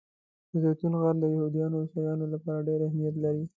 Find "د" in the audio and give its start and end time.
0.51-0.53, 1.21-1.25